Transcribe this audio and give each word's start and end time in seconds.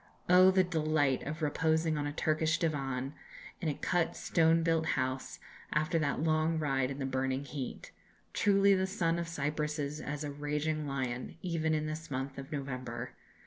Oh! 0.27 0.49
the 0.49 0.63
delight 0.63 1.21
of 1.27 1.43
reposing 1.43 1.95
on 1.95 2.07
a 2.07 2.11
Turkish 2.11 2.57
divan, 2.57 3.13
in 3.61 3.69
a 3.69 3.75
cut 3.75 4.17
stone 4.17 4.63
built 4.63 4.87
house, 4.97 5.37
after 5.71 5.99
that 5.99 6.23
long 6.23 6.57
ride 6.57 6.89
in 6.89 6.97
the 6.97 7.05
burning 7.05 7.45
heat! 7.45 7.91
Truly, 8.33 8.73
the 8.73 8.87
sun 8.87 9.19
of 9.19 9.27
Cyprus 9.27 9.77
is 9.77 10.01
as 10.01 10.23
a 10.23 10.31
raging 10.31 10.87
lion, 10.87 11.37
even 11.43 11.75
in 11.75 11.85
this 11.85 12.09
month 12.09 12.39
of 12.39 12.51
November. 12.51 13.11